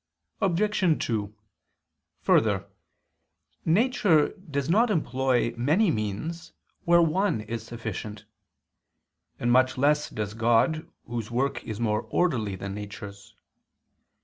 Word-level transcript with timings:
Obj. 0.41 1.05
2: 1.05 1.31
Further, 2.23 2.65
nature 3.65 4.29
does 4.29 4.67
not 4.67 4.89
employ 4.89 5.53
many 5.55 5.91
means 5.91 6.53
where 6.85 7.03
one 7.03 7.41
is 7.41 7.61
sufficient; 7.67 8.25
and 9.39 9.51
much 9.51 9.77
less 9.77 10.09
does 10.09 10.33
God 10.33 10.89
Whose 11.05 11.29
work 11.29 11.63
is 11.65 11.79
more 11.79 12.01
orderly 12.09 12.55
than 12.55 12.73
nature's. 12.73 13.35